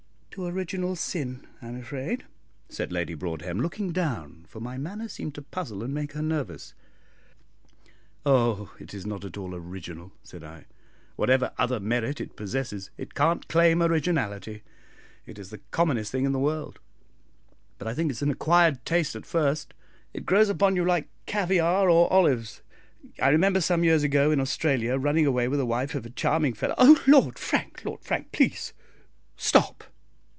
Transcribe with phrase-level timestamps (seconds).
[0.35, 2.23] "To original sin, I am afraid,"
[2.69, 6.73] said Lady Broadhem, looking down, for my manner seemed to puzzle, and make her nervous.
[8.25, 10.67] "Oh, it is not at all 'original,'" said I.
[11.17, 14.63] "Whatever other merit it possesses, it can't claim originality
[15.25, 16.79] it is the commonest thing in the world;
[17.77, 19.73] but I think it is an acquired taste at first
[20.13, 22.61] it grows upon you like caviar or olives.
[23.21, 26.53] I remember some years ago, in Australia, running away with the wife of a charming
[26.53, 28.71] fellow" "Oh, Lord Frank, Lord Frank, please
[29.35, 29.83] stop!